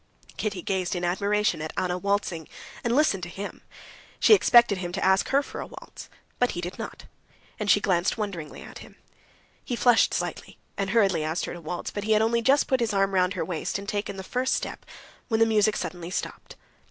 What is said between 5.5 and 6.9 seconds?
a waltz, but he did